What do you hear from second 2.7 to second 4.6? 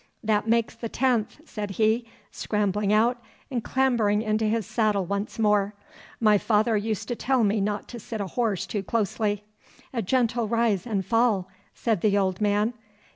out and clambering into